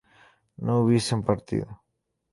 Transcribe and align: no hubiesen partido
no 0.57 0.79
hubiesen 0.81 1.21
partido 1.21 1.79